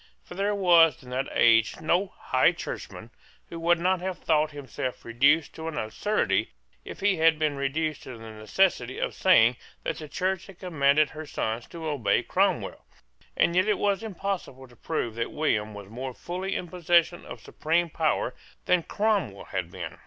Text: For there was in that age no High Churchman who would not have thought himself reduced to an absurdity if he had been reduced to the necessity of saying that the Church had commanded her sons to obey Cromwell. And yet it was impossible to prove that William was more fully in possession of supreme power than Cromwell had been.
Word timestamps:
For 0.23 0.33
there 0.33 0.55
was 0.55 1.03
in 1.03 1.11
that 1.11 1.29
age 1.31 1.79
no 1.79 2.07
High 2.17 2.53
Churchman 2.53 3.11
who 3.49 3.59
would 3.59 3.77
not 3.77 4.01
have 4.01 4.17
thought 4.17 4.49
himself 4.49 5.05
reduced 5.05 5.53
to 5.53 5.67
an 5.67 5.77
absurdity 5.77 6.53
if 6.83 7.01
he 7.01 7.17
had 7.17 7.37
been 7.37 7.55
reduced 7.55 8.01
to 8.01 8.17
the 8.17 8.31
necessity 8.31 8.97
of 8.97 9.13
saying 9.13 9.57
that 9.83 9.99
the 9.99 10.09
Church 10.09 10.47
had 10.47 10.57
commanded 10.57 11.11
her 11.11 11.27
sons 11.27 11.67
to 11.67 11.85
obey 11.85 12.23
Cromwell. 12.23 12.83
And 13.37 13.55
yet 13.55 13.67
it 13.67 13.77
was 13.77 14.01
impossible 14.01 14.67
to 14.69 14.75
prove 14.75 15.13
that 15.13 15.31
William 15.31 15.75
was 15.75 15.87
more 15.87 16.15
fully 16.15 16.55
in 16.55 16.67
possession 16.67 17.23
of 17.23 17.39
supreme 17.39 17.91
power 17.91 18.33
than 18.65 18.81
Cromwell 18.81 19.49
had 19.53 19.69
been. 19.69 19.99